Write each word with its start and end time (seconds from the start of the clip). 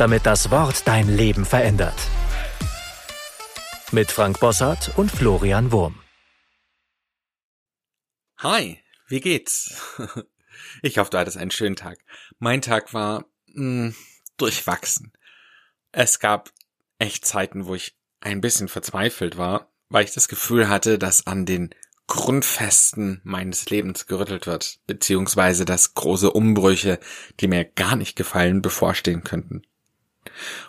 damit 0.00 0.24
das 0.24 0.50
Wort 0.50 0.88
dein 0.88 1.14
Leben 1.14 1.44
verändert. 1.44 1.98
Mit 3.92 4.10
Frank 4.10 4.40
Bossart 4.40 4.96
und 4.96 5.10
Florian 5.10 5.72
Wurm. 5.72 6.00
Hi, 8.38 8.78
wie 9.08 9.20
geht's? 9.20 9.74
Ich 10.82 10.98
hoffe, 10.98 11.10
du 11.10 11.18
hattest 11.18 11.38
einen 11.38 11.50
schönen 11.50 11.74
Tag. 11.74 11.98
Mein 12.38 12.60
Tag 12.60 12.92
war 12.92 13.24
mh, 13.46 13.54
hm, 13.54 13.94
durchwachsen. 14.36 15.12
Es 15.90 16.18
gab 16.18 16.50
echt 16.98 17.24
Zeiten, 17.24 17.66
wo 17.66 17.74
ich 17.74 17.96
ein 18.20 18.42
bisschen 18.42 18.68
verzweifelt 18.68 19.38
war, 19.38 19.72
weil 19.88 20.04
ich 20.04 20.12
das 20.12 20.28
Gefühl 20.28 20.68
hatte, 20.68 20.98
dass 20.98 21.26
an 21.26 21.46
den 21.46 21.74
Grundfesten 22.06 23.20
meines 23.24 23.70
Lebens 23.70 24.06
gerüttelt 24.06 24.46
wird, 24.46 24.80
beziehungsweise 24.86 25.64
dass 25.64 25.94
große 25.94 26.30
Umbrüche, 26.30 27.00
die 27.40 27.48
mir 27.48 27.64
gar 27.64 27.96
nicht 27.96 28.16
gefallen, 28.16 28.60
bevorstehen 28.62 29.24
könnten. 29.24 29.62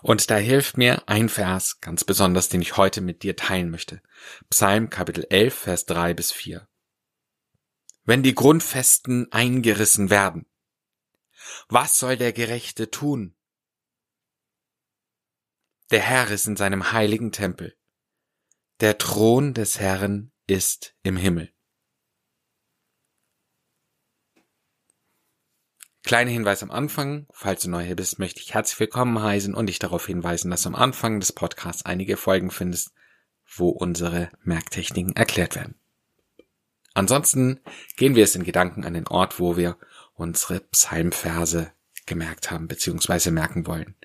Und 0.02 0.30
da 0.30 0.38
hilft 0.38 0.78
mir 0.78 1.08
ein 1.08 1.30
Vers 1.30 1.80
ganz 1.82 2.04
besonders, 2.04 2.50
den 2.50 2.62
ich 2.62 2.78
heute 2.78 3.02
mit 3.02 3.24
dir 3.24 3.36
teilen 3.36 3.70
möchte. 3.70 4.02
Psalm 4.50 4.90
Kapitel 4.90 5.26
11, 5.30 5.54
Vers 5.54 5.86
3 5.86 6.14
bis 6.14 6.32
4. 6.32 6.68
Wenn 8.04 8.24
die 8.24 8.36
Grundfesten 8.36 9.32
eingerissen 9.32 10.10
werden, 10.10 10.46
was 11.68 11.98
soll 11.98 12.18
der 12.18 12.34
Gerechte 12.34 12.92
tun? 12.92 13.36
Der 15.92 16.02
Herr 16.02 16.30
ist 16.32 16.48
in 16.48 16.56
seinem 16.56 16.92
heiligen 16.92 17.32
Tempel. 17.32 17.76
Der 18.80 18.98
Thron 18.98 19.54
des 19.54 19.80
Herrn 19.80 20.32
ist 20.48 20.96
im 21.04 21.18
Himmel. 21.18 21.51
Kleiner 26.04 26.32
Hinweis 26.32 26.64
am 26.64 26.72
Anfang. 26.72 27.28
Falls 27.32 27.62
du 27.62 27.70
neu 27.70 27.84
hier 27.84 27.96
bist, 27.96 28.18
möchte 28.18 28.42
ich 28.42 28.54
herzlich 28.54 28.80
willkommen 28.80 29.22
heißen 29.22 29.54
und 29.54 29.68
dich 29.68 29.80
darauf 29.80 30.08
hinweisen, 30.08 30.50
dass 30.50 30.64
du 30.64 30.70
am 30.70 30.76
Anfang 30.76 31.20
des 31.20 31.32
Podcasts 31.32 31.86
einige 31.86 32.18
Folgen 32.18 32.50
findest, 32.50 32.92
wo 33.56 33.70
unsere 33.70 34.32
Merktechniken 34.44 35.16
erklärt 35.16 35.56
werden. 35.56 35.76
Ansonsten 36.94 37.62
gehen 37.98 38.16
wir 38.16 38.24
es 38.24 38.36
in 38.36 38.44
Gedanken 38.44 38.84
an 38.84 38.96
den 38.96 39.08
Ort, 39.08 39.40
wo 39.40 39.58
wir 39.58 39.78
unsere 40.16 40.60
Psalmverse 40.60 41.72
gemerkt 42.08 42.52
haben 42.52 42.68
bzw. 42.68 43.30
merken 43.30 43.68
wollen. 43.68 43.96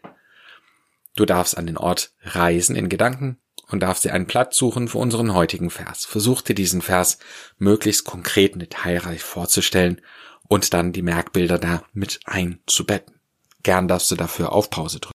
Du 1.17 1.25
darfst 1.25 1.57
an 1.57 1.67
den 1.67 1.79
Ort 1.79 2.13
reisen 2.23 2.77
in 2.77 2.91
Gedanken 2.91 3.39
und 3.69 3.81
darfst 3.81 4.05
dir 4.05 4.13
einen 4.13 4.27
Platz 4.27 4.57
suchen 4.57 4.89
für 4.89 4.99
unseren 4.99 5.33
heutigen 5.33 5.71
Vers. 5.71 6.05
Versuch 6.05 6.43
dir 6.43 6.55
diesen 6.55 6.83
Vers 6.83 7.19
möglichst 7.57 8.05
konkret 8.05 8.53
und 8.53 8.61
detailreich 8.61 9.23
vorzustellen 9.23 10.03
und 10.49 10.73
dann 10.75 10.93
die 10.93 11.03
Merkbilder 11.03 11.59
da 11.59 11.85
mit 11.93 12.21
einzubetten. 12.25 13.21
Gern 13.63 13.89
darfst 13.89 14.11
du 14.11 14.17
dafür 14.17 14.53
auf 14.53 14.71
Pause 14.71 15.01
drücken. 15.01 15.13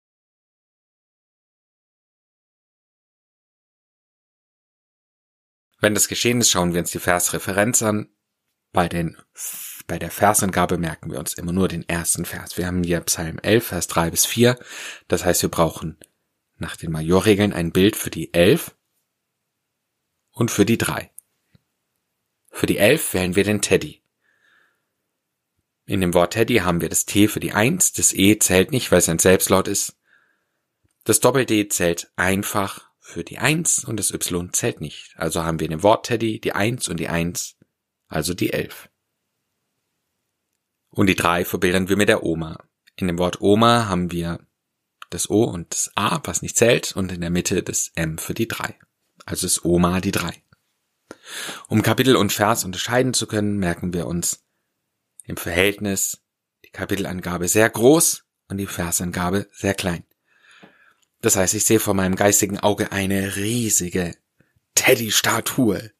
Wenn 5.80 5.94
das 5.94 6.08
geschehen 6.08 6.42
ist, 6.42 6.50
schauen 6.50 6.74
wir 6.74 6.82
uns 6.82 6.92
die 6.92 7.00
Versreferenz 7.00 7.84
an. 7.84 8.10
Bei 8.74 8.90
den, 8.90 9.18
bei 9.86 10.00
der 10.00 10.12
Versangabe 10.12 10.78
merken 10.78 11.12
wir 11.12 11.20
uns 11.20 11.34
immer 11.36 11.52
nur 11.52 11.68
den 11.68 11.88
ersten 11.88 12.26
Vers. 12.26 12.58
Wir 12.58 12.68
haben 12.68 12.84
hier 12.84 13.00
Psalm 13.02 13.40
11, 13.40 13.68
Vers 13.68 13.88
3 13.88 14.12
bis 14.12 14.26
4. 14.26 14.60
Das 15.08 15.24
heißt, 15.24 15.44
wir 15.44 15.50
brauchen 15.50 15.98
nach 16.58 16.76
den 16.76 16.92
Majorregeln 16.92 17.54
ein 17.54 17.72
Bild 17.72 17.96
für 17.96 18.10
die 18.10 18.34
Elf 18.34 18.76
und 20.32 20.52
für 20.52 20.66
die 20.66 20.78
Drei. 20.78 21.12
Für 22.50 22.66
die 22.66 22.78
Elf 22.78 23.14
wählen 23.14 23.36
wir 23.36 23.44
den 23.44 23.62
Teddy. 23.62 24.02
In 25.88 26.02
dem 26.02 26.14
Wort 26.14 26.34
Teddy 26.34 26.58
haben 26.58 26.82
wir 26.82 26.90
das 26.90 27.06
T 27.06 27.30
für 27.30 27.40
die 27.40 27.54
Eins, 27.54 27.94
das 27.94 28.14
E 28.14 28.38
zählt 28.38 28.72
nicht, 28.72 28.92
weil 28.92 29.00
es 29.00 29.08
ein 29.08 29.20
Selbstlaut 29.20 29.70
ist. 29.70 29.96
Das 31.06 31.22
Doppel-D 31.22 31.70
zählt 31.70 32.12
einfach 32.18 32.92
für 33.00 33.24
die 33.24 33.38
Eins 33.38 33.86
und 33.86 33.98
das 33.98 34.12
Y 34.12 34.52
zählt 34.52 34.82
nicht. 34.82 35.14
Also 35.16 35.46
haben 35.46 35.62
wir 35.62 35.66
in 35.66 35.72
dem 35.72 35.84
Wort 35.84 36.06
Teddy 36.06 36.42
die 36.42 36.52
Eins 36.52 36.90
und 36.90 37.00
die 37.00 37.08
Eins, 37.08 37.56
also 38.10 38.34
die 38.34 38.52
Elf. 38.52 38.90
Und 40.90 41.08
die 41.08 41.16
drei 41.16 41.46
verbildern 41.46 41.88
wir 41.88 41.96
mit 41.96 42.10
der 42.10 42.24
Oma. 42.24 42.66
In 42.98 43.08
dem 43.08 43.18
Wort 43.18 43.40
Oma 43.40 43.88
haben 43.88 44.12
wir 44.12 44.46
das 45.10 45.30
O 45.30 45.46
und 45.46 45.72
das 45.72 45.94
A, 45.96 46.20
was 46.26 46.42
nicht 46.42 46.58
zählt, 46.58 46.98
und 46.98 47.14
in 47.14 47.22
der 47.22 47.30
Mitte 47.30 47.64
das 47.64 47.94
M 47.96 48.18
für 48.18 48.34
die 48.34 48.50
drei. 48.50 48.78
Also 49.26 49.46
ist 49.46 49.64
Oma 49.64 50.02
die 50.02 50.12
drei. 50.12 50.44
Um 51.70 51.82
Kapitel 51.82 52.18
und 52.18 52.34
Vers 52.34 52.66
unterscheiden 52.66 53.14
zu 53.14 53.26
können, 53.26 53.58
merken 53.58 53.94
wir 53.94 54.06
uns 54.06 54.47
im 55.28 55.38
Verhältnis 55.38 56.24
die 56.66 56.72
Kapitelangabe 56.72 57.48
sehr 57.48 57.70
groß 57.70 58.24
und 58.50 58.58
die 58.58 58.66
Versangabe 58.66 59.48
sehr 59.52 59.74
klein. 59.76 60.04
Das 61.22 61.36
heißt, 61.36 61.54
ich 61.54 61.66
sehe 61.66 61.80
vor 61.80 61.94
meinem 61.94 62.16
geistigen 62.16 62.60
Auge 62.60 62.92
eine 62.92 63.36
riesige 63.36 64.16
Teddy-Statue. 64.76 65.92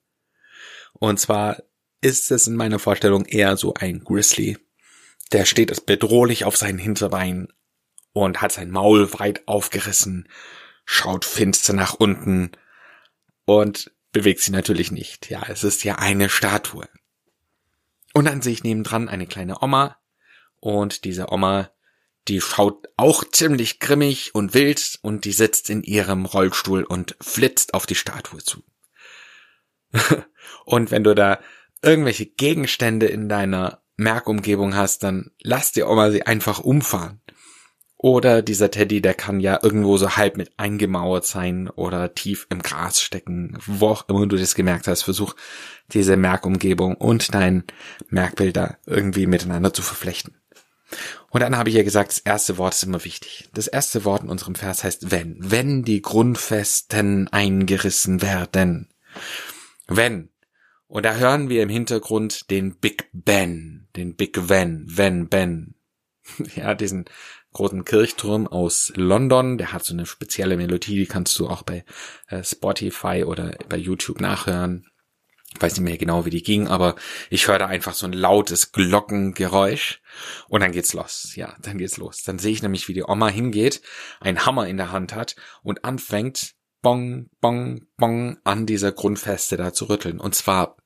Und 0.94 1.20
zwar 1.20 1.62
ist 2.02 2.32
es 2.32 2.48
in 2.48 2.56
meiner 2.56 2.80
Vorstellung 2.80 3.26
eher 3.26 3.58
so 3.58 3.74
ein 3.76 4.04
Grizzly. 4.04 4.58
Der 5.32 5.46
steht 5.46 5.86
bedrohlich 5.86 6.46
auf 6.46 6.58
seinen 6.58 6.80
Hinterbeinen, 6.80 7.52
und 8.24 8.42
hat 8.42 8.52
sein 8.52 8.72
Maul 8.72 9.14
weit 9.20 9.48
aufgerissen, 9.48 10.28
schaut 10.86 11.26
finster 11.26 11.74
nach 11.74 11.94
unten 11.94 12.52
und 13.46 13.92
bewegt 14.12 14.42
sich 14.42 14.50
natürlich 14.50 14.92
nicht. 14.92 15.30
Ja, 15.30 15.44
es 15.48 15.64
ist 15.64 15.84
ja 15.84 15.96
eine 15.96 16.30
Statue. 16.30 16.88
Und 18.18 18.26
dann 18.26 18.42
sehe 18.42 18.54
ich 18.54 18.64
nebendran 18.64 19.10
eine 19.10 19.28
kleine 19.28 19.62
Oma 19.62 19.96
und 20.56 21.04
diese 21.04 21.32
Oma, 21.32 21.70
die 22.28 22.42
schaut 22.42 22.88
auch 22.98 23.24
ziemlich 23.24 23.80
grimmig 23.80 24.34
und 24.34 24.56
wild 24.56 24.98
und 25.04 25.24
die 25.24 25.32
sitzt 25.32 25.70
in 25.70 25.84
ihrem 25.84 26.26
Rollstuhl 26.26 26.84
und 26.84 27.16
flitzt 27.22 27.76
auf 27.76 27.86
die 27.86 27.94
Statue 27.94 28.40
zu. 28.44 28.64
und 30.66 30.90
wenn 30.90 31.04
du 31.04 31.14
da 31.14 31.40
irgendwelche 31.84 32.26
Gegenstände 32.26 33.06
in 33.06 33.30
deiner 33.30 33.84
Merkumgebung 33.98 34.74
hast, 34.74 35.04
dann 35.04 35.30
lass 35.44 35.72
die 35.74 35.84
Oma 35.84 36.10
sie 36.10 36.26
einfach 36.26 36.58
umfahren. 36.58 37.22
Oder 38.00 38.44
dieser 38.44 38.70
Teddy, 38.70 39.02
der 39.02 39.16
kann 39.16 39.40
ja 39.40 39.60
irgendwo 39.62 39.98
so 39.98 40.18
halb 40.18 40.38
mit 40.38 40.52
eingemauert 40.58 41.26
sein 41.26 41.68
oder 41.68 42.14
tief 42.14 42.46
im 42.52 42.62
Gras 42.62 43.02
stecken, 43.02 43.58
wo 43.66 43.88
auch 43.88 44.08
immer 44.08 44.28
du 44.28 44.38
das 44.38 44.54
gemerkt 44.54 44.88
hast. 44.88 45.02
Versuch 45.02 45.36
diese 45.92 46.16
Merkumgebung 46.16 46.96
und 46.96 47.34
dein 47.34 47.64
Merkbild 48.10 48.56
da 48.56 48.78
irgendwie 48.86 49.26
miteinander 49.26 49.74
zu 49.74 49.82
verflechten. 49.82 50.36
Und 51.32 51.42
dann 51.42 51.58
habe 51.58 51.70
ich 51.70 51.76
ja 51.76 51.84
gesagt, 51.84 52.12
das 52.12 52.20
erste 52.20 52.58
Wort 52.58 52.76
ist 52.76 52.84
immer 52.84 53.04
wichtig. 53.04 53.50
Das 53.54 53.68
erste 53.68 54.06
Wort 54.06 54.24
in 54.24 54.30
unserem 54.30 54.56
Vers 54.56 54.84
heißt 54.84 55.12
wenn. 55.12 55.38
Wenn 55.40 55.84
die 55.84 56.02
Grundfesten 56.02 57.28
eingerissen 57.30 58.22
werden. 58.22 58.90
Wenn. 59.88 60.30
Und 60.88 61.04
da 61.04 61.16
hören 61.16 61.50
wir 61.50 61.64
im 61.64 61.70
Hintergrund 61.70 62.50
den 62.50 62.76
Big 62.76 63.10
Ben, 63.12 63.90
den 63.96 64.16
Big 64.16 64.50
Wenn, 64.50 64.86
Wenn, 64.88 65.28
Ben. 65.28 65.74
Ja, 66.56 66.76
diesen 66.76 67.06
großen 67.58 67.86
Kirchturm 67.86 68.48
aus 68.48 68.94
London. 68.96 69.58
Der 69.58 69.74
hat 69.74 69.84
so 69.84 69.94
eine 69.94 70.06
spezielle 70.06 70.58
Melodie, 70.58 70.96
die 70.96 71.06
kannst 71.08 71.38
du 71.40 71.48
auch 71.48 71.64
bei 71.64 71.84
äh, 72.28 72.44
Spotify 72.44 73.24
oder 73.26 73.58
bei 73.68 73.78
YouTube 73.78 74.22
nachhören. 74.22 74.86
Ich 75.56 75.62
weiß 75.62 75.74
nicht 75.74 75.84
mehr 75.84 75.98
genau, 75.98 76.26
wie 76.26 76.30
die 76.30 76.44
ging, 76.44 76.68
aber 76.68 76.96
ich 77.32 77.48
höre 77.48 77.58
da 77.58 77.66
einfach 77.66 77.96
so 77.96 78.06
ein 78.06 78.14
lautes 78.14 78.74
Glockengeräusch 78.74 80.02
und 80.50 80.62
dann 80.62 80.72
geht's 80.72 80.94
los. 80.94 81.36
Ja, 81.36 81.56
dann 81.62 81.80
geht's 81.80 81.98
los. 81.98 82.22
Dann 82.22 82.38
sehe 82.38 82.52
ich 82.52 82.62
nämlich, 82.62 82.88
wie 82.88 82.94
die 82.94 83.04
Oma 83.04 83.30
hingeht, 83.30 83.82
einen 84.20 84.46
Hammer 84.46 84.68
in 84.68 84.78
der 84.78 84.92
Hand 84.92 85.16
hat 85.16 85.36
und 85.64 85.84
anfängt, 85.84 86.54
bong, 86.84 87.30
bong, 87.42 87.88
bong 87.98 88.38
an 88.44 88.68
dieser 88.68 88.92
Grundfeste 88.92 89.58
da 89.58 89.74
zu 89.74 89.86
rütteln. 89.86 90.20
Und 90.20 90.36
zwar 90.36 90.78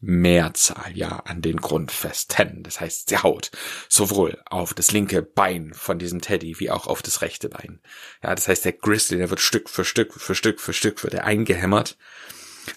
Mehrzahl 0.00 0.96
ja 0.96 1.20
an 1.24 1.42
den 1.42 1.58
Grundfesten. 1.58 2.62
Das 2.62 2.80
heißt, 2.80 3.10
sie 3.10 3.18
haut 3.18 3.50
sowohl 3.88 4.40
auf 4.46 4.72
das 4.74 4.92
linke 4.92 5.22
Bein 5.22 5.74
von 5.74 5.98
diesem 5.98 6.20
Teddy 6.20 6.58
wie 6.58 6.70
auch 6.70 6.86
auf 6.86 7.02
das 7.02 7.22
rechte 7.22 7.48
Bein. 7.48 7.80
Ja, 8.22 8.34
das 8.34 8.48
heißt, 8.48 8.64
der 8.64 8.72
Grizzly, 8.72 9.18
der 9.18 9.30
wird 9.30 9.40
Stück 9.40 9.68
für 9.68 9.84
Stück 9.84 10.14
für 10.14 10.34
Stück 10.34 10.60
für 10.60 10.72
Stück 10.72 11.02
wird 11.02 11.14
er 11.14 11.24
eingehämmert, 11.24 11.98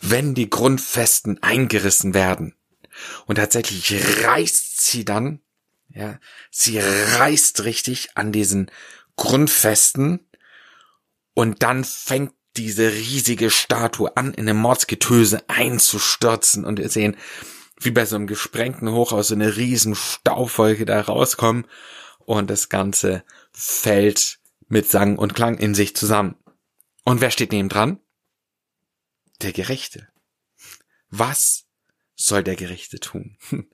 wenn 0.02 0.34
die 0.34 0.50
Grundfesten 0.50 1.42
eingerissen 1.42 2.14
werden. 2.14 2.56
Und 3.26 3.36
tatsächlich 3.36 3.94
reißt 4.26 4.86
sie 4.86 5.06
dann, 5.06 5.40
ja, 5.90 6.20
sie 6.52 6.80
reißt 6.80 7.64
richtig 7.64 8.10
an 8.16 8.32
diesen 8.32 8.70
Grundfesten 9.16 10.28
und 11.34 11.64
dann 11.64 11.84
fängt 11.84 12.34
diese 12.58 12.92
riesige 12.92 13.50
Statue 13.50 14.16
an, 14.16 14.34
in 14.34 14.48
einem 14.48 14.60
Mordsgetöse 14.60 15.48
einzustürzen 15.50 16.66
und 16.66 16.80
wir 16.80 16.90
sehen, 16.90 17.18
wie 17.80 17.92
bei 17.92 18.06
so 18.06 18.16
einem 18.16 18.28
gesprengten 18.28 18.92
Hochhaus 18.92 19.30
so 19.30 19.36
eine 19.36 19.58
riesen 19.58 19.96
Staubwolke 19.96 20.86
da 20.86 21.02
rauskommen 21.02 21.66
und 22.20 22.50
das 22.50 22.70
Ganze 22.70 23.24
fällt 23.52 24.40
mit 24.68 24.90
Sang 24.90 25.18
und 25.18 25.36
Klang 25.36 25.58
in 25.58 25.76
sich 25.76 25.96
zusammen. 25.96 26.36
Und 27.04 27.22
wer 27.22 27.32
steht 27.32 27.52
neben 27.52 27.70
dran? 27.70 28.00
Der 29.42 29.52
Gerechte. 29.52 30.08
Was 31.10 31.66
soll 32.16 32.44
der 32.44 32.56
Gerechte 32.56 33.00
tun? 33.00 33.38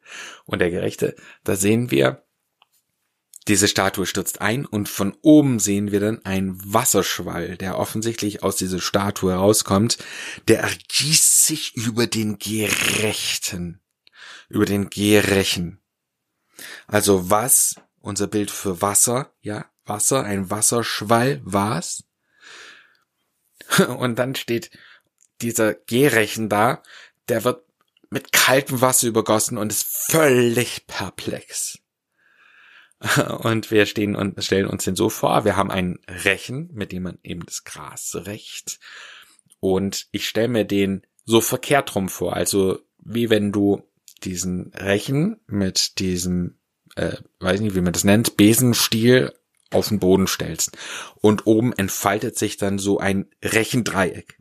Und 0.45 0.59
der 0.59 0.71
Gerechte, 0.71 1.15
da 1.43 1.55
sehen 1.55 1.91
wir, 1.91 2.25
Diese 3.49 3.67
Statue 3.67 4.05
stürzt 4.05 4.41
ein 4.41 4.63
und 4.63 4.87
von 4.87 5.17
oben 5.23 5.57
sehen 5.57 5.91
wir 5.91 5.99
dann 5.99 6.23
einen 6.23 6.55
Wasserschwall, 6.71 7.57
der 7.57 7.79
offensichtlich 7.79 8.43
aus 8.43 8.57
dieser 8.57 8.79
Statue 8.79 9.33
rauskommt. 9.33 9.97
Der 10.47 10.59
ergießt 10.59 11.47
sich 11.47 11.75
über 11.75 12.05
den 12.05 12.37
Gerechten, 12.37 13.81
über 14.49 14.67
den 14.67 14.91
Gerechen. 14.91 15.79
Also 16.85 17.31
was, 17.31 17.73
unser 18.01 18.27
Bild 18.27 18.51
für 18.51 18.83
Wasser, 18.83 19.33
ja, 19.41 19.65
Wasser, 19.83 20.23
ein 20.23 20.51
Wasserschwall, 20.51 21.41
was? 21.43 22.03
Und 23.97 24.19
dann 24.19 24.35
steht 24.35 24.69
dieser 25.41 25.73
Gerechen 25.73 26.49
da, 26.49 26.83
der 27.29 27.43
wird 27.45 27.63
mit 28.11 28.31
kaltem 28.31 28.79
Wasser 28.81 29.07
übergossen 29.07 29.57
und 29.57 29.71
ist 29.71 29.87
völlig 30.11 30.85
perplex. 30.85 31.79
Und 33.39 33.71
wir 33.71 33.85
stehen 33.85 34.15
und 34.15 34.43
stellen 34.43 34.67
uns 34.67 34.83
den 34.83 34.95
so 34.95 35.09
vor, 35.09 35.45
wir 35.45 35.55
haben 35.55 35.71
einen 35.71 35.99
Rechen, 36.07 36.69
mit 36.73 36.91
dem 36.91 37.03
man 37.03 37.17
eben 37.23 37.45
das 37.45 37.63
Gras 37.63 38.15
rächt. 38.25 38.79
Und 39.59 40.07
ich 40.11 40.27
stelle 40.27 40.49
mir 40.49 40.65
den 40.65 41.03
so 41.25 41.41
verkehrt 41.41 41.95
rum 41.95 42.09
vor, 42.09 42.35
also 42.35 42.79
wie 43.03 43.29
wenn 43.29 43.51
du 43.51 43.83
diesen 44.23 44.71
Rechen 44.73 45.39
mit 45.47 45.99
diesem, 45.99 46.59
äh, 46.95 47.15
weiß 47.39 47.61
nicht, 47.61 47.75
wie 47.75 47.81
man 47.81 47.93
das 47.93 48.03
nennt, 48.03 48.35
Besenstiel 48.35 49.33
auf 49.71 49.89
den 49.89 49.99
Boden 49.99 50.27
stellst. 50.27 50.77
Und 51.21 51.45
oben 51.45 51.73
entfaltet 51.73 52.37
sich 52.37 52.57
dann 52.57 52.79
so 52.79 52.99
ein 52.99 53.27
Rechendreieck. 53.43 54.39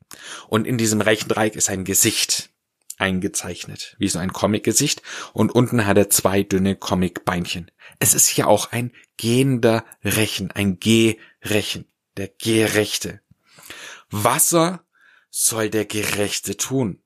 Und 0.49 0.67
in 0.67 0.79
diesem 0.79 1.01
Rechendreieck 1.01 1.55
ist 1.55 1.71
ein 1.71 1.85
Gesicht 1.85 2.51
eingezeichnet, 2.99 3.97
wie 3.99 4.09
so 4.09 4.19
ein 4.19 4.33
Comic-Gesicht. 4.33 5.03
Und 5.33 5.53
unten 5.53 5.87
hat 5.87 5.97
er 5.97 6.11
zwei 6.11 6.43
dünne 6.43 6.77
Comic-Beinchen. 6.77 7.71
Es 7.99 8.15
ist 8.15 8.37
ja 8.37 8.47
auch 8.47 8.73
ein 8.73 8.93
gehender 9.17 9.85
Rechen, 10.05 10.50
ein 10.53 10.79
Gerechen, 10.81 11.87
der 12.17 12.29
Gerechte. 12.29 13.21
Wasser 14.11 14.85
soll 15.31 15.71
der 15.71 15.85
Gerechte 15.85 16.56
tun? 16.56 17.03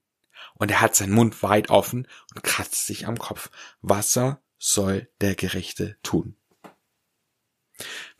Und 0.55 0.71
er 0.71 0.81
hat 0.81 0.95
seinen 0.95 1.13
Mund 1.13 1.43
weit 1.43 1.71
offen 1.71 2.07
und 2.35 2.43
kratzt 2.43 2.87
sich 2.87 3.07
am 3.07 3.19
Kopf. 3.19 3.51
Wasser 3.81 4.43
soll 4.59 5.09
der 5.21 5.35
Gerechte 5.35 5.97
tun? 6.03 6.37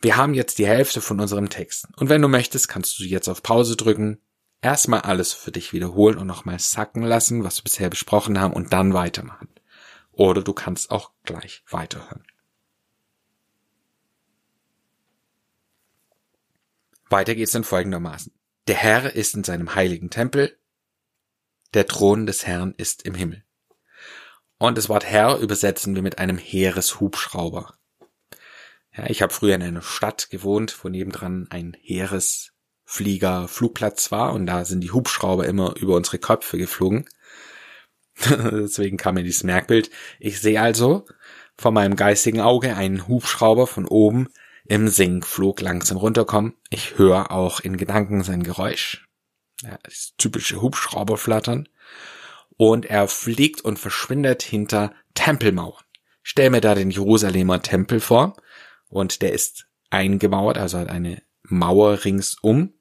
Wir 0.01 0.17
haben 0.17 0.33
jetzt 0.33 0.57
die 0.57 0.67
Hälfte 0.67 0.99
von 0.99 1.19
unserem 1.19 1.49
Text. 1.49 1.87
Und 1.95 2.09
wenn 2.09 2.21
du 2.21 2.27
möchtest, 2.27 2.67
kannst 2.67 2.99
du 2.99 3.03
jetzt 3.03 3.29
auf 3.29 3.43
Pause 3.43 3.77
drücken, 3.77 4.21
erstmal 4.63 5.01
alles 5.01 5.33
für 5.33 5.51
dich 5.51 5.73
wiederholen 5.73 6.17
und 6.17 6.27
nochmal 6.27 6.57
sacken 6.59 7.03
lassen, 7.03 7.43
was 7.43 7.59
wir 7.59 7.63
bisher 7.63 7.89
besprochen 7.89 8.39
haben 8.39 8.53
und 8.53 8.73
dann 8.73 8.93
weitermachen. 8.93 9.49
Oder 10.11 10.41
du 10.41 10.53
kannst 10.53 10.89
auch 10.91 11.11
gleich 11.23 11.63
weiterhören. 11.69 12.25
Weiter 17.09 17.35
geht's 17.35 17.51
dann 17.51 17.63
folgendermaßen. 17.63 18.31
Der 18.67 18.75
Herr 18.75 19.13
ist 19.13 19.35
in 19.35 19.43
seinem 19.43 19.75
heiligen 19.75 20.09
Tempel, 20.09 20.57
der 21.73 21.85
Thron 21.85 22.25
des 22.25 22.47
Herrn 22.47 22.73
ist 22.77 23.03
im 23.03 23.13
Himmel. 23.13 23.43
Und 24.57 24.77
das 24.77 24.87
Wort 24.87 25.05
Herr 25.05 25.37
übersetzen 25.39 25.95
wir 25.95 26.01
mit 26.01 26.19
einem 26.19 26.37
Heereshubschrauber. 26.37 27.77
Ja, 28.95 29.09
ich 29.09 29.21
habe 29.21 29.33
früher 29.33 29.55
in 29.55 29.63
einer 29.63 29.81
Stadt 29.81 30.29
gewohnt, 30.29 30.83
wo 30.83 30.89
nebendran 30.89 31.47
ein 31.49 31.75
Heeresflieger 31.81 32.52
Flugplatz 33.47 34.11
war 34.11 34.33
und 34.33 34.45
da 34.45 34.65
sind 34.65 34.81
die 34.81 34.91
Hubschrauber 34.91 35.45
immer 35.45 35.75
über 35.77 35.95
unsere 35.95 36.19
Köpfe 36.19 36.57
geflogen. 36.57 37.05
Deswegen 38.29 38.97
kam 38.97 39.15
mir 39.15 39.23
dieses 39.23 39.43
Merkbild. 39.43 39.89
Ich 40.19 40.39
sehe 40.39 40.61
also 40.61 41.05
vor 41.57 41.71
meinem 41.71 41.95
geistigen 41.95 42.41
Auge 42.41 42.75
einen 42.75 43.07
Hubschrauber 43.07 43.67
von 43.67 43.85
oben 43.85 44.29
im 44.65 44.87
Sinkflug 44.87 45.61
langsam 45.61 45.97
runterkommen. 45.97 46.53
Ich 46.69 46.97
höre 46.97 47.31
auch 47.31 47.59
in 47.59 47.77
Gedanken 47.77 48.23
sein 48.23 48.43
Geräusch. 48.43 49.07
Ja, 49.61 49.77
das 49.83 50.13
typische 50.17 50.61
Hubschrauberflattern. 50.61 51.69
Und 52.55 52.85
er 52.85 53.07
fliegt 53.07 53.61
und 53.61 53.79
verschwindet 53.79 54.43
hinter 54.43 54.93
Tempelmauern. 55.15 55.83
Stell 56.21 56.49
mir 56.49 56.61
da 56.61 56.75
den 56.75 56.91
Jerusalemer 56.91 57.61
Tempel 57.61 57.99
vor. 57.99 58.35
Und 58.87 59.21
der 59.21 59.33
ist 59.33 59.67
eingemauert, 59.89 60.57
also 60.57 60.77
hat 60.77 60.89
eine 60.89 61.21
Mauer 61.43 62.05
ringsum. 62.05 62.73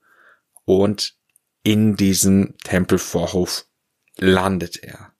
Und 0.65 1.17
in 1.63 1.97
diesem 1.97 2.57
Tempelvorhof 2.65 3.67
landet 4.17 4.83
er. 4.83 5.13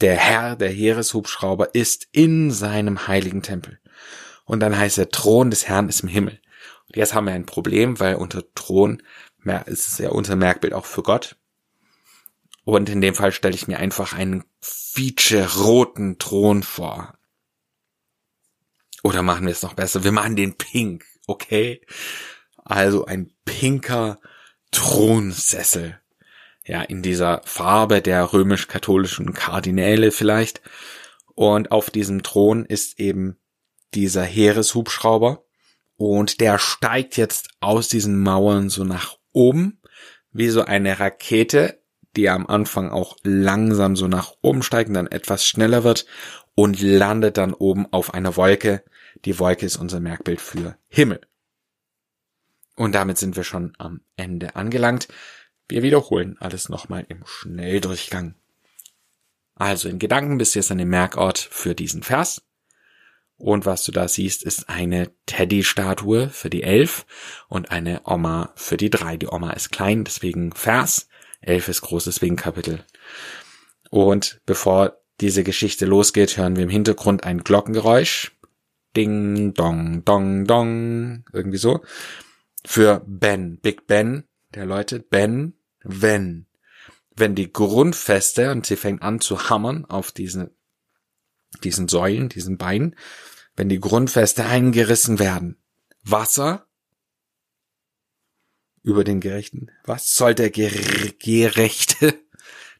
Der 0.00 0.16
Herr 0.16 0.56
der 0.56 0.70
Heereshubschrauber 0.70 1.74
ist 1.74 2.06
in 2.12 2.50
seinem 2.50 3.08
heiligen 3.08 3.42
Tempel. 3.42 3.80
Und 4.44 4.60
dann 4.60 4.76
heißt 4.76 4.96
der 4.96 5.10
Thron 5.10 5.50
des 5.50 5.66
Herrn 5.66 5.88
ist 5.88 6.00
im 6.00 6.08
Himmel. 6.08 6.40
Und 6.86 6.96
jetzt 6.96 7.14
haben 7.14 7.26
wir 7.26 7.34
ein 7.34 7.46
Problem, 7.46 7.98
weil 8.00 8.14
unter 8.14 8.42
Thron 8.54 9.02
ist 9.66 9.88
es 9.88 9.98
ja 9.98 10.10
unser 10.10 10.36
Merkbild 10.36 10.74
auch 10.74 10.86
für 10.86 11.02
Gott. 11.02 11.36
Und 12.64 12.88
in 12.90 13.00
dem 13.00 13.14
Fall 13.14 13.32
stelle 13.32 13.54
ich 13.54 13.66
mir 13.66 13.78
einfach 13.78 14.12
einen 14.12 14.44
feature-roten 14.60 16.18
Thron 16.18 16.62
vor. 16.62 17.18
Oder 19.02 19.22
machen 19.22 19.46
wir 19.46 19.52
es 19.52 19.62
noch 19.62 19.74
besser? 19.74 20.04
Wir 20.04 20.12
machen 20.12 20.36
den 20.36 20.56
pink, 20.56 21.04
okay? 21.26 21.80
Also 22.68 23.06
ein 23.06 23.30
pinker 23.44 24.20
Thronsessel. 24.70 25.98
Ja, 26.64 26.82
in 26.82 27.02
dieser 27.02 27.40
Farbe 27.44 28.02
der 28.02 28.32
römisch-katholischen 28.32 29.32
Kardinäle 29.32 30.10
vielleicht. 30.12 30.60
Und 31.34 31.72
auf 31.72 31.90
diesem 31.90 32.22
Thron 32.22 32.66
ist 32.66 33.00
eben 33.00 33.38
dieser 33.94 34.22
Heereshubschrauber 34.22 35.44
und 35.96 36.40
der 36.40 36.58
steigt 36.58 37.16
jetzt 37.16 37.48
aus 37.60 37.88
diesen 37.88 38.20
Mauern 38.20 38.68
so 38.68 38.84
nach 38.84 39.16
oben, 39.32 39.80
wie 40.30 40.48
so 40.50 40.62
eine 40.62 41.00
Rakete, 41.00 41.82
die 42.16 42.28
am 42.28 42.46
Anfang 42.46 42.90
auch 42.90 43.16
langsam 43.22 43.96
so 43.96 44.08
nach 44.08 44.32
oben 44.42 44.62
steigt 44.62 44.94
dann 44.94 45.06
etwas 45.06 45.46
schneller 45.46 45.84
wird 45.84 46.04
und 46.54 46.82
landet 46.82 47.38
dann 47.38 47.54
oben 47.54 47.86
auf 47.92 48.12
einer 48.12 48.36
Wolke. 48.36 48.84
Die 49.24 49.38
Wolke 49.38 49.64
ist 49.64 49.76
unser 49.76 50.00
Merkbild 50.00 50.40
für 50.40 50.76
Himmel. 50.88 51.20
Und 52.78 52.94
damit 52.94 53.18
sind 53.18 53.34
wir 53.34 53.42
schon 53.42 53.72
am 53.78 54.02
Ende 54.16 54.54
angelangt. 54.54 55.08
Wir 55.68 55.82
wiederholen 55.82 56.36
alles 56.38 56.68
nochmal 56.68 57.04
im 57.08 57.24
Schnelldurchgang. 57.26 58.36
Also 59.56 59.88
in 59.88 59.98
Gedanken 59.98 60.38
bist 60.38 60.54
du 60.54 60.60
jetzt 60.60 60.70
an 60.70 60.78
dem 60.78 60.88
Merkort 60.88 61.38
für 61.38 61.74
diesen 61.74 62.04
Vers. 62.04 62.40
Und 63.36 63.66
was 63.66 63.82
du 63.82 63.90
da 63.90 64.06
siehst, 64.06 64.44
ist 64.44 64.68
eine 64.68 65.10
Teddy-Statue 65.26 66.28
für 66.28 66.50
die 66.50 66.62
Elf 66.62 67.04
und 67.48 67.72
eine 67.72 68.02
Oma 68.04 68.52
für 68.54 68.76
die 68.76 68.90
drei. 68.90 69.16
Die 69.16 69.26
Oma 69.26 69.50
ist 69.54 69.72
klein, 69.72 70.04
deswegen 70.04 70.52
Vers. 70.52 71.08
Elf 71.40 71.66
ist 71.66 71.80
groß, 71.80 72.04
deswegen 72.04 72.36
Kapitel. 72.36 72.84
Und 73.90 74.40
bevor 74.46 75.00
diese 75.20 75.42
Geschichte 75.42 75.84
losgeht, 75.84 76.36
hören 76.36 76.54
wir 76.54 76.62
im 76.62 76.70
Hintergrund 76.70 77.24
ein 77.24 77.42
Glockengeräusch. 77.42 78.38
Ding, 78.96 79.52
dong, 79.54 80.04
dong, 80.04 80.44
dong. 80.44 81.24
Irgendwie 81.32 81.58
so. 81.58 81.82
Für 82.70 83.02
Ben. 83.06 83.58
Big 83.58 83.86
Ben, 83.86 84.28
der 84.52 84.66
läutet 84.66 85.08
Ben, 85.08 85.54
wenn. 85.84 86.46
Wenn 87.16 87.34
die 87.34 87.50
Grundfeste, 87.50 88.50
und 88.50 88.66
sie 88.66 88.76
fängt 88.76 89.00
an 89.00 89.22
zu 89.22 89.48
hammern 89.48 89.86
auf 89.86 90.12
diesen, 90.12 90.50
diesen 91.64 91.88
Säulen, 91.88 92.28
diesen 92.28 92.58
Beinen, 92.58 92.94
wenn 93.56 93.70
die 93.70 93.80
Grundfeste 93.80 94.44
eingerissen 94.44 95.18
werden. 95.18 95.56
Wasser 96.02 96.68
über 98.82 99.02
den 99.02 99.20
Gerechten. 99.20 99.70
Was 99.84 100.12
soll 100.12 100.34
der 100.34 100.50
Ger 100.50 100.70
Gerechte, 101.18 102.22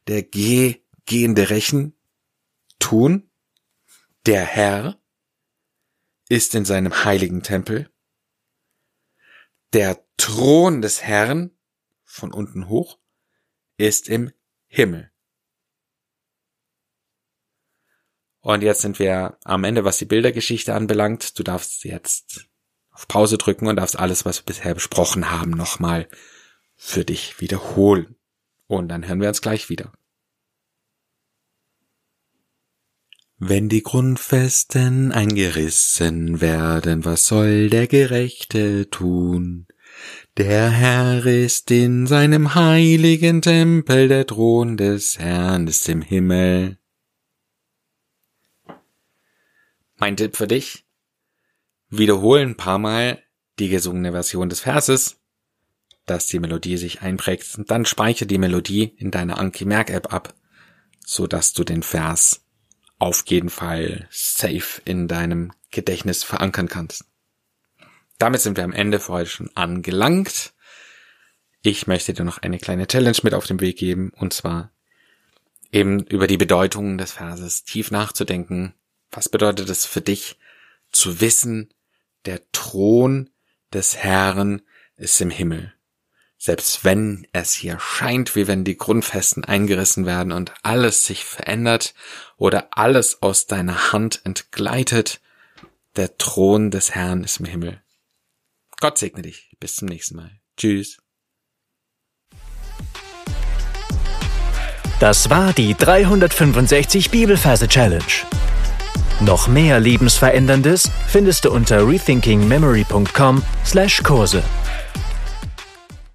der 0.05 0.21
Ge 0.21 0.83
gehende 1.07 1.49
Rechen 1.49 1.97
tun? 2.77 3.31
Der 4.27 4.45
Herr 4.45 5.01
ist 6.29 6.53
in 6.53 6.63
seinem 6.63 7.05
heiligen 7.05 7.41
Tempel. 7.41 7.89
Der 9.73 10.03
Thron 10.17 10.81
des 10.81 11.03
Herrn 11.03 11.51
von 12.03 12.33
unten 12.33 12.69
hoch 12.69 12.97
ist 13.77 14.09
im 14.09 14.31
Himmel. 14.67 15.11
Und 18.41 18.63
jetzt 18.63 18.81
sind 18.81 18.99
wir 18.99 19.37
am 19.43 19.63
Ende, 19.63 19.83
was 19.83 19.97
die 19.97 20.05
Bildergeschichte 20.05 20.73
anbelangt. 20.73 21.37
Du 21.37 21.43
darfst 21.43 21.83
jetzt 21.83 22.47
auf 22.91 23.07
Pause 23.07 23.37
drücken 23.37 23.67
und 23.67 23.75
darfst 23.75 23.99
alles, 23.99 24.25
was 24.25 24.39
wir 24.39 24.45
bisher 24.45 24.73
besprochen 24.73 25.29
haben, 25.29 25.51
nochmal 25.51 26.07
für 26.75 27.05
dich 27.05 27.39
wiederholen. 27.41 28.15
Und 28.65 28.89
dann 28.89 29.07
hören 29.07 29.21
wir 29.21 29.27
uns 29.27 29.41
gleich 29.41 29.69
wieder. 29.69 29.91
Wenn 33.41 33.69
die 33.69 33.83
Grundfesten 33.83 35.13
eingerissen 35.13 36.41
werden, 36.41 37.05
was 37.05 37.25
soll 37.25 37.69
der 37.69 37.87
Gerechte 37.87 38.89
tun? 38.89 39.65
Der 40.35 40.69
Herr 40.69 41.25
ist 41.25 41.71
in 41.71 42.05
seinem 42.05 42.53
heiligen 42.53 43.41
Tempel, 43.41 44.09
der 44.09 44.27
Thron 44.27 44.75
des 44.75 45.19
Herrn 45.19 45.67
ist 45.67 45.87
im 45.87 46.01
Himmel. 46.01 46.79
Mein 49.95 50.17
Tipp 50.17 50.35
für 50.35 50.47
dich. 50.47 50.83
wiederhole 51.89 52.41
ein 52.41 52.57
paar 52.57 52.77
Mal 52.77 53.23
die 53.57 53.69
gesungene 53.69 54.11
Version 54.11 54.49
des 54.49 54.59
Verses, 54.59 55.15
dass 56.05 56.27
die 56.27 56.39
Melodie 56.39 56.75
sich 56.75 57.03
einprägt 57.03 57.57
und 57.57 57.71
dann 57.71 57.85
speichere 57.85 58.27
die 58.27 58.37
Melodie 58.37 58.95
in 58.97 59.11
deiner 59.11 59.39
Anki 59.39 59.63
Merk 59.63 59.91
App 59.91 60.13
ab, 60.13 60.33
so 61.05 61.25
dass 61.25 61.53
du 61.53 61.63
den 61.63 61.83
Vers 61.83 62.41
auf 62.99 63.23
jeden 63.27 63.49
Fall 63.49 64.07
safe 64.11 64.81
in 64.85 65.07
deinem 65.07 65.53
Gedächtnis 65.71 66.23
verankern 66.23 66.67
kannst. 66.67 67.05
Damit 68.17 68.41
sind 68.41 68.57
wir 68.57 68.65
am 68.65 68.73
Ende 68.73 68.99
für 68.99 69.13
heute 69.13 69.29
schon 69.29 69.49
angelangt. 69.55 70.53
Ich 71.61 71.87
möchte 71.87 72.13
dir 72.13 72.25
noch 72.25 72.39
eine 72.39 72.57
kleine 72.57 72.87
Challenge 72.87 73.17
mit 73.23 73.33
auf 73.33 73.47
den 73.47 73.61
Weg 73.61 73.77
geben, 73.77 74.11
und 74.15 74.33
zwar 74.33 74.71
eben 75.71 76.05
über 76.05 76.27
die 76.27 76.37
Bedeutung 76.37 76.97
des 76.97 77.13
Verses 77.13 77.63
tief 77.63 77.91
nachzudenken. 77.91 78.73
Was 79.11 79.29
bedeutet 79.29 79.69
es 79.69 79.85
für 79.85 80.01
dich 80.01 80.37
zu 80.91 81.21
wissen, 81.21 81.73
der 82.25 82.41
Thron 82.51 83.29
des 83.73 83.97
Herrn 83.97 84.61
ist 84.97 85.21
im 85.21 85.29
Himmel? 85.29 85.73
Selbst 86.41 86.85
wenn 86.85 87.27
es 87.33 87.51
hier 87.51 87.81
scheint, 87.81 88.37
wie 88.37 88.47
wenn 88.47 88.63
die 88.63 88.77
Grundfesten 88.77 89.43
eingerissen 89.43 90.05
werden 90.05 90.31
und 90.31 90.53
alles 90.63 91.05
sich 91.05 91.25
verändert 91.25 91.93
oder 92.37 92.69
alles 92.71 93.21
aus 93.21 93.45
deiner 93.45 93.91
Hand 93.91 94.21
entgleitet, 94.23 95.19
der 95.97 96.15
Thron 96.17 96.71
des 96.71 96.95
Herrn 96.95 97.25
ist 97.25 97.41
im 97.41 97.45
Himmel. 97.45 97.81
Gott 98.79 98.97
segne 98.97 99.21
dich. 99.21 99.51
Bis 99.59 99.75
zum 99.75 99.89
nächsten 99.89 100.15
Mal. 100.15 100.31
Tschüss. 100.55 100.99
Das 105.01 105.29
war 105.29 105.51
die 105.51 105.75
365 105.75 107.11
Bibelferse 107.11 107.67
Challenge. 107.67 108.01
Noch 109.19 109.49
mehr 109.49 109.81
lebensveränderndes 109.81 110.89
findest 111.07 111.43
du 111.43 111.51
unter 111.51 111.85
rethinkingmemory.com/Kurse. 111.85 114.43